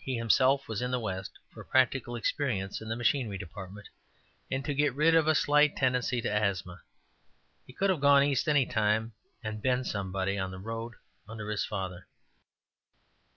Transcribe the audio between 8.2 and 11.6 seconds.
East any time and "been somebody" on the road under